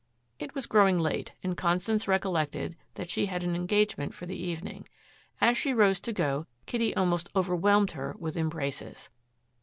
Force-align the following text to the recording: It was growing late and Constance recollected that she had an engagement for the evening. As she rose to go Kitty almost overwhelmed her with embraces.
It 0.39 0.55
was 0.55 0.65
growing 0.65 0.97
late 0.97 1.33
and 1.43 1.55
Constance 1.55 2.07
recollected 2.07 2.75
that 2.95 3.11
she 3.11 3.27
had 3.27 3.43
an 3.43 3.55
engagement 3.55 4.15
for 4.15 4.25
the 4.25 4.35
evening. 4.35 4.87
As 5.39 5.59
she 5.59 5.75
rose 5.75 5.99
to 5.99 6.11
go 6.11 6.47
Kitty 6.65 6.95
almost 6.95 7.29
overwhelmed 7.35 7.91
her 7.91 8.15
with 8.17 8.35
embraces. 8.35 9.11